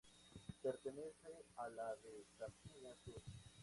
Pertenece 0.63 1.43
a 1.57 1.69
la 1.69 1.95
de 1.97 2.25
Campiña 2.39 2.95
Sur. 3.05 3.21